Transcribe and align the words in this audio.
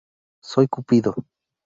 Soy 0.41 0.67
cupido. 0.67 1.13